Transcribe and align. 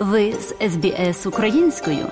Ви 0.00 0.32
з 0.32 0.54
СБС 0.70 1.26
українською. 1.26 2.06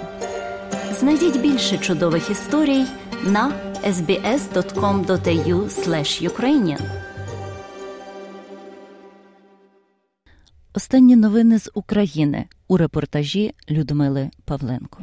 Знайдіть 0.93 1.41
більше 1.41 1.79
чудових 1.79 2.31
історій 2.31 2.85
на 3.25 3.53
sbs.com.au 3.87 5.69
ukrainian. 6.29 6.81
Останні 10.75 11.17
новини 11.17 11.59
з 11.59 11.71
України 11.75 12.45
у 12.69 12.77
репортажі 12.77 13.55
Людмили 13.71 14.31
Павленко. 14.45 14.99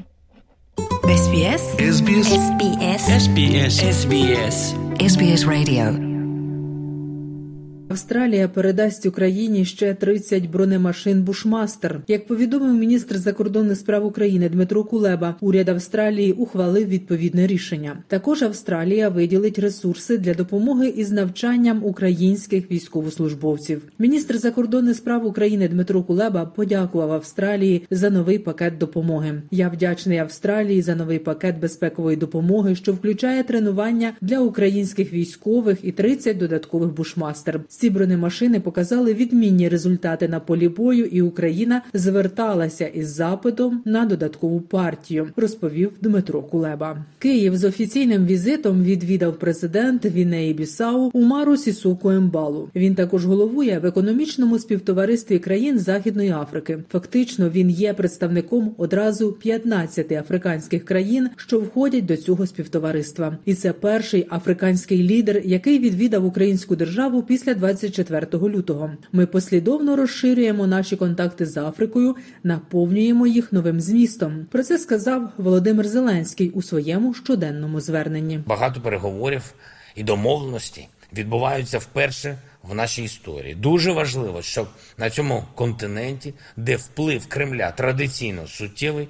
SBS 1.03 1.63
SBS 1.93 2.29
SBS 2.47 3.03
SBS 3.23 3.75
SBS 3.99 4.57
SBS 4.99 5.41
Radio 5.45 6.04
Австралія 7.89 8.47
передасть 8.47 9.05
Україні 9.05 9.65
ще 9.65 9.93
30 9.93 10.49
бронемашин 10.49 11.23
Бушмастер. 11.23 12.01
Як 12.07 12.27
повідомив 12.27 12.73
міністр 12.73 13.17
закордонних 13.17 13.77
справ 13.77 14.05
України 14.05 14.49
Дмитро 14.49 14.83
Кулеба, 14.83 15.35
уряд 15.41 15.69
Австралії 15.69 16.31
ухвалив 16.31 16.87
відповідне 16.87 17.47
рішення. 17.47 17.97
Також 18.07 18.43
Австралія 18.43 19.09
виділить 19.09 19.59
ресурси 19.59 20.17
для 20.17 20.33
допомоги 20.33 20.87
із 20.87 21.11
навчанням 21.11 21.81
українських 21.83 22.71
військовослужбовців. 22.71 23.81
Міністр 23.99 24.37
закордонних 24.37 24.95
справ 24.95 25.25
України 25.25 25.67
Дмитро 25.67 26.03
Кулеба 26.03 26.45
подякував 26.45 27.11
Австралії 27.11 27.87
за 27.91 28.09
новий 28.09 28.39
пакет 28.39 28.77
допомоги. 28.77 29.41
Я 29.51 29.69
вдячний 29.69 30.17
Австралії 30.17 30.81
за 30.81 30.95
новий 30.95 31.19
пакет 31.19 31.59
безпекової 31.59 32.17
допомоги, 32.17 32.75
що 32.75 32.93
включає 32.93 33.43
тренування 33.43 34.13
для 34.21 34.39
українських 34.39 35.13
військових 35.13 35.77
і 35.83 35.91
30 35.91 36.37
додаткових 36.37 36.93
бушмастер. 36.93 37.61
Ці 37.77 37.89
бронемашини 37.89 38.59
показали 38.59 39.13
відмінні 39.13 39.69
результати 39.69 40.27
на 40.27 40.39
полі 40.39 40.69
бою, 40.69 41.05
і 41.05 41.21
Україна 41.21 41.81
зверталася 41.93 42.87
із 42.87 43.09
запитом 43.09 43.81
на 43.85 44.05
додаткову 44.05 44.61
партію, 44.61 45.27
розповів 45.35 45.91
Дмитро 46.01 46.41
Кулеба. 46.41 47.05
Київ 47.19 47.57
з 47.57 47.63
офіційним 47.63 48.25
візитом 48.25 48.83
відвідав 48.83 49.39
президент 49.39 50.05
Вінеї 50.05 50.53
Бісау 50.53 51.09
Умару 51.13 51.57
Сісуку 51.57 52.09
Ембалу. 52.09 52.69
Він 52.75 52.95
також 52.95 53.25
головує 53.25 53.79
в 53.79 53.85
економічному 53.85 54.59
співтоваристві 54.59 55.39
країн 55.39 55.79
Західної 55.79 56.29
Африки. 56.29 56.83
Фактично, 56.91 57.49
він 57.49 57.69
є 57.69 57.93
представником 57.93 58.75
одразу 58.77 59.31
15 59.31 60.11
африканських 60.11 60.85
країн, 60.85 61.29
що 61.35 61.59
входять 61.59 62.05
до 62.05 62.17
цього 62.17 62.47
співтовариства, 62.47 63.37
і 63.45 63.53
це 63.53 63.73
перший 63.73 64.27
африканський 64.29 65.03
лідер, 65.03 65.41
який 65.45 65.79
відвідав 65.79 66.25
українську 66.25 66.75
державу 66.75 67.23
після 67.23 67.53
24 67.65 68.27
лютого. 68.33 68.91
Ми 69.11 69.25
послідовно 69.25 69.95
розширюємо 69.95 70.67
наші 70.67 70.95
контакти 70.95 71.45
з 71.45 71.57
Африкою, 71.57 72.15
наповнюємо 72.43 73.27
їх 73.27 73.53
новим 73.53 73.81
змістом. 73.81 74.45
Про 74.51 74.63
це 74.63 74.77
сказав 74.77 75.31
Володимир 75.37 75.87
Зеленський 75.87 76.49
у 76.49 76.61
своєму 76.61 77.13
щоденному 77.13 77.81
зверненні. 77.81 78.39
Багато 78.45 78.81
переговорів 78.81 79.53
і 79.95 80.03
домовленості 80.03 80.87
відбуваються 81.13 81.79
вперше. 81.79 82.37
В 82.63 82.75
нашій 82.75 83.03
історії 83.03 83.55
дуже 83.55 83.91
важливо, 83.91 84.41
щоб 84.41 84.67
на 84.97 85.09
цьому 85.09 85.43
континенті, 85.55 86.33
де 86.57 86.75
вплив 86.75 87.27
Кремля 87.27 87.71
традиційно 87.71 88.47
суттєвий, 88.47 89.07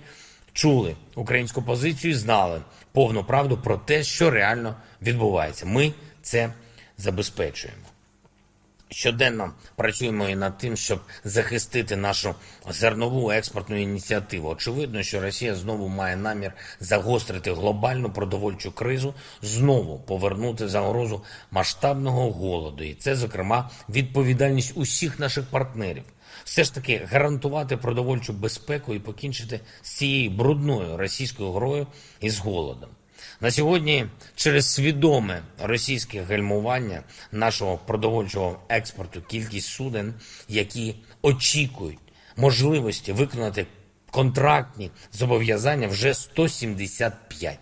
чули 0.53 0.95
українську 1.16 1.61
позицію, 1.61 2.11
і 2.11 2.16
знали 2.16 2.61
повну 2.92 3.23
правду 3.23 3.58
про 3.58 3.78
те, 3.78 4.03
що 4.03 4.31
реально 4.31 4.76
відбувається. 5.02 5.66
Ми 5.66 5.94
це 6.22 6.53
забезпечуємо. 6.98 7.84
Щоденно 8.89 9.52
працюємо 9.75 10.30
і 10.30 10.36
над 10.36 10.58
тим, 10.58 10.78
щоб 10.78 11.00
захистити 11.23 11.95
нашу 11.95 12.36
зернову 12.69 13.31
експортну 13.31 13.77
ініціативу. 13.77 14.50
Очевидно, 14.50 15.03
що 15.03 15.22
Росія 15.22 15.55
знову 15.55 15.88
має 15.88 16.16
намір 16.16 16.53
загострити 16.80 17.53
глобальну 17.53 18.11
продовольчу 18.11 18.72
кризу, 18.72 19.14
знову 19.42 19.99
повернути 19.99 20.67
загрозу 20.67 21.23
масштабного 21.52 22.32
голоду, 22.32 22.83
і 22.83 22.93
це, 22.93 23.15
зокрема, 23.15 23.70
відповідальність 23.89 24.73
усіх 24.76 25.20
наших 25.20 25.45
партнерів. 25.45 26.04
Все 26.43 26.64
ж 26.64 26.73
таки 26.73 27.08
гарантувати 27.11 27.77
продовольчу 27.77 28.33
безпеку 28.33 28.93
і 28.93 28.99
покінчити 28.99 29.60
з 29.81 29.89
цією 29.89 30.30
брудною 30.30 30.98
російською 30.98 31.52
грою 31.52 31.87
і 32.20 32.30
з 32.30 32.39
голодом. 32.39 32.89
На 33.42 33.52
сьогодні 33.52 34.05
через 34.36 34.73
свідоме 34.73 35.42
російське 35.59 36.23
гальмування 36.23 37.03
нашого 37.31 37.77
продовольчого 37.77 38.59
експорту 38.70 39.21
кількість 39.21 39.67
суден, 39.67 40.14
які 40.49 40.95
очікують 41.21 41.99
можливості 42.37 43.11
виконати 43.11 43.65
контрактні 44.11 44.92
зобов'язання, 45.14 45.87
вже 45.87 46.14
175. 46.14 47.59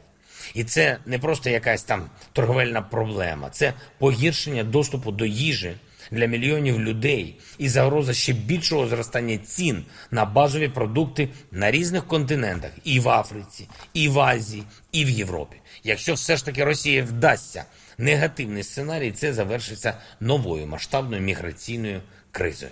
І 0.53 0.63
це 0.63 0.97
не 1.05 1.19
просто 1.19 1.49
якась 1.49 1.83
там 1.83 2.09
торговельна 2.33 2.81
проблема, 2.81 3.49
це 3.49 3.73
погіршення 3.97 4.63
доступу 4.63 5.11
до 5.11 5.25
їжі 5.25 5.75
для 6.11 6.25
мільйонів 6.25 6.81
людей 6.81 7.39
і 7.57 7.69
загроза 7.69 8.13
ще 8.13 8.33
більшого 8.33 8.87
зростання 8.87 9.37
цін 9.37 9.85
на 10.11 10.25
базові 10.25 10.67
продукти 10.67 11.29
на 11.51 11.71
різних 11.71 12.07
континентах 12.07 12.71
і 12.83 12.99
в 12.99 13.09
Африці, 13.09 13.69
і 13.93 14.09
в 14.09 14.19
Азії, 14.19 14.63
і 14.91 15.05
в 15.05 15.09
Європі. 15.09 15.57
Якщо 15.83 16.13
все 16.13 16.37
ж 16.37 16.45
таки 16.45 16.63
Росія 16.63 17.03
вдасться 17.03 17.65
негативний 17.97 18.63
сценарій, 18.63 19.11
це 19.11 19.33
завершиться 19.33 19.97
новою 20.19 20.67
масштабною 20.67 21.21
міграційною 21.21 22.01
кризою. 22.31 22.71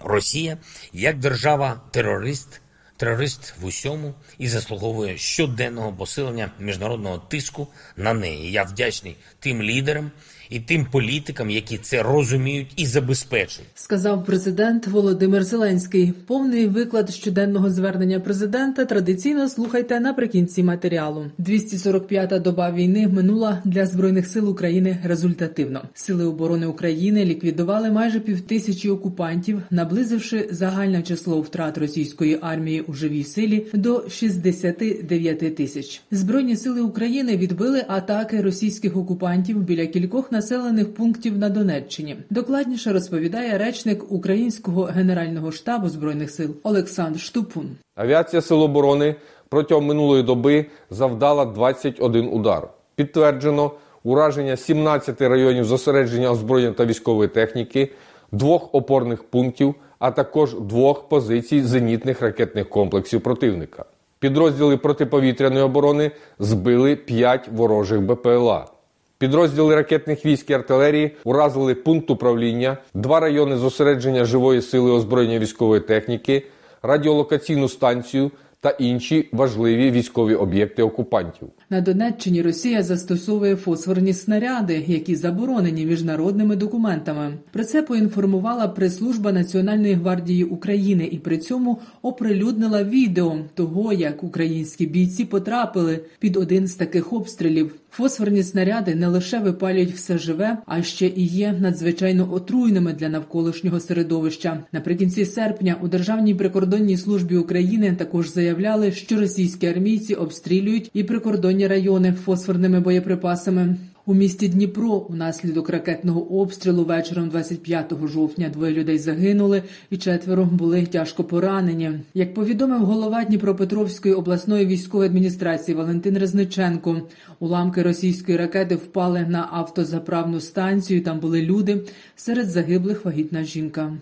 Росія 0.00 0.58
як 0.92 1.18
держава-терорист. 1.18 2.60
Терорист 2.96 3.54
в 3.60 3.64
усьому 3.64 4.14
і 4.38 4.48
заслуговує 4.48 5.18
щоденного 5.18 5.92
посилення 5.92 6.50
міжнародного 6.58 7.18
тиску 7.18 7.68
на 7.96 8.14
неї. 8.14 8.52
Я 8.52 8.62
вдячний 8.62 9.16
тим 9.38 9.62
лідерам, 9.62 10.10
і 10.50 10.60
тим 10.60 10.86
політикам, 10.92 11.50
які 11.50 11.78
це 11.78 12.02
розуміють 12.02 12.72
і 12.76 12.86
забезпечують, 12.86 13.70
сказав 13.74 14.24
президент 14.24 14.86
Володимир 14.86 15.44
Зеленський. 15.44 16.12
Повний 16.26 16.66
виклад 16.66 17.10
щоденного 17.10 17.70
звернення 17.70 18.20
президента 18.20 18.84
традиційно 18.84 19.48
слухайте 19.48 20.00
наприкінці 20.00 20.62
матеріалу. 20.62 21.26
245-та 21.38 22.38
доба 22.38 22.70
війни 22.70 23.08
минула 23.08 23.62
для 23.64 23.86
збройних 23.86 24.26
сил 24.26 24.50
України 24.50 24.98
результативно. 25.04 25.82
Сили 25.94 26.24
оборони 26.24 26.66
України 26.66 27.24
ліквідували 27.24 27.90
майже 27.90 28.20
півтисячі 28.20 28.90
окупантів, 28.90 29.62
наблизивши 29.70 30.48
загальне 30.50 31.02
число 31.02 31.40
втрат 31.40 31.78
російської 31.78 32.38
армії 32.40 32.80
у 32.80 32.92
живій 32.92 33.24
силі 33.24 33.66
до 33.74 34.04
69 34.08 35.56
тисяч. 35.56 36.02
Збройні 36.10 36.56
сили 36.56 36.80
України 36.80 37.36
відбили 37.36 37.84
атаки 37.88 38.40
російських 38.40 38.96
окупантів 38.96 39.62
біля 39.62 39.86
кількох 39.86 40.32
населених 40.34 40.94
пунктів 40.94 41.38
на 41.38 41.48
Донеччині. 41.48 42.16
Докладніше 42.30 42.92
розповідає 42.92 43.58
речник 43.58 44.12
Українського 44.12 44.82
генерального 44.82 45.52
штабу 45.52 45.88
збройних 45.88 46.30
сил 46.30 46.56
Олександр 46.62 47.20
Штупун. 47.20 47.70
Авіація 47.94 48.42
Сил 48.42 48.62
оборони 48.62 49.14
протягом 49.48 49.86
минулої 49.86 50.22
доби 50.22 50.66
завдала 50.90 51.44
21 51.44 52.28
удар. 52.28 52.68
Підтверджено 52.94 53.70
ураження 54.04 54.56
17 54.56 55.20
районів 55.20 55.64
зосередження 55.64 56.30
озброєння 56.30 56.72
та 56.72 56.84
військової 56.84 57.28
техніки, 57.28 57.92
двох 58.32 58.74
опорних 58.74 59.24
пунктів, 59.24 59.74
а 59.98 60.10
також 60.10 60.54
двох 60.54 61.08
позицій 61.08 61.62
зенітних 61.62 62.22
ракетних 62.22 62.68
комплексів 62.68 63.20
противника. 63.20 63.84
Підрозділи 64.18 64.76
протиповітряної 64.76 65.64
оборони 65.64 66.10
збили 66.38 66.96
5 66.96 67.48
ворожих 67.52 68.00
БПЛА. 68.02 68.73
Підрозділи 69.18 69.74
ракетних 69.74 70.26
військ 70.26 70.50
і 70.50 70.52
артилерії 70.52 71.16
уразили 71.24 71.74
пункт 71.74 72.10
управління, 72.10 72.76
два 72.94 73.20
райони 73.20 73.56
зосередження 73.56 74.24
живої 74.24 74.62
сили 74.62 74.90
озброєння 74.90 75.38
військової 75.38 75.80
техніки, 75.80 76.46
радіолокаційну 76.82 77.68
станцію 77.68 78.30
та 78.64 78.70
інші 78.70 79.28
важливі 79.32 79.90
військові 79.90 80.34
об'єкти 80.34 80.82
окупантів. 80.82 81.48
На 81.70 81.80
Донеччині 81.80 82.42
Росія 82.42 82.82
застосовує 82.82 83.56
фосфорні 83.56 84.12
снаряди, 84.14 84.84
які 84.86 85.16
заборонені 85.16 85.86
міжнародними 85.86 86.56
документами. 86.56 87.32
Про 87.52 87.64
це 87.64 87.82
поінформувала 87.82 88.68
прес-служба 88.68 89.32
Національної 89.32 89.94
гвардії 89.94 90.44
України 90.44 91.08
і 91.12 91.18
при 91.18 91.38
цьому 91.38 91.78
оприлюднила 92.02 92.84
відео 92.84 93.36
того, 93.54 93.92
як 93.92 94.24
українські 94.24 94.86
бійці 94.86 95.24
потрапили 95.24 96.00
під 96.18 96.36
один 96.36 96.66
з 96.66 96.74
таких 96.74 97.12
обстрілів. 97.12 97.74
Фосфорні 97.96 98.42
снаряди 98.42 98.94
не 98.94 99.08
лише 99.08 99.38
випалюють 99.38 99.92
все 99.92 100.18
живе, 100.18 100.58
а 100.66 100.82
ще 100.82 101.06
і 101.06 101.26
є 101.26 101.52
надзвичайно 101.60 102.28
отруйними 102.32 102.92
для 102.92 103.08
навколишнього 103.08 103.80
середовища. 103.80 104.64
Наприкінці 104.72 105.24
серпня 105.24 105.76
у 105.82 105.88
Державній 105.88 106.34
прикордонній 106.34 106.96
службі 106.96 107.36
України 107.36 107.94
також 107.98 108.32
заявляли, 108.32 108.92
що 108.92 109.20
російські 109.20 109.66
армійці 109.66 110.14
обстрілюють 110.14 110.90
і 110.94 111.04
прикордонні 111.04 111.66
райони 111.66 112.12
фосфорними 112.12 112.80
боєприпасами. 112.80 113.76
У 114.06 114.14
місті 114.14 114.48
Дніпро 114.48 114.88
унаслідок 114.88 115.70
ракетного 115.70 116.40
обстрілу 116.40 116.84
вечором 116.84 117.28
25 117.28 117.92
жовтня 118.04 118.48
двоє 118.48 118.72
людей 118.72 118.98
загинули, 118.98 119.62
і 119.90 119.96
четверо 119.96 120.44
були 120.44 120.86
тяжко 120.86 121.24
поранені. 121.24 121.90
Як 122.14 122.34
повідомив 122.34 122.80
голова 122.80 123.24
Дніпропетровської 123.24 124.14
обласної 124.14 124.66
військової 124.66 125.08
адміністрації 125.08 125.76
Валентин 125.76 126.18
Резниченко, 126.18 127.02
уламки 127.38 127.82
російської 127.82 128.38
ракети 128.38 128.76
впали 128.76 129.26
на 129.28 129.48
автозаправну 129.52 130.40
станцію. 130.40 131.02
Там 131.02 131.20
були 131.20 131.42
люди 131.42 131.80
серед 132.16 132.50
загиблих 132.50 133.04
вагітна 133.04 133.44
жінка. 133.44 133.92